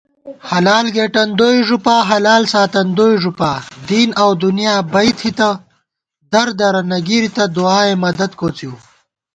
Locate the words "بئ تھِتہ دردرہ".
4.93-6.81